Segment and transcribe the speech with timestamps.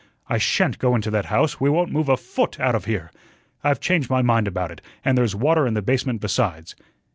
[0.27, 3.11] I SHAN'T go into that house; we won't move a FOOT out of here.
[3.63, 6.73] I've changed my mind about it, and there's water in the basement besides."